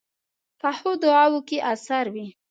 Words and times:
پخو 0.59 0.91
دعاوو 1.03 1.39
کې 1.47 1.57
اثر 1.73 2.05
وي 2.13 2.27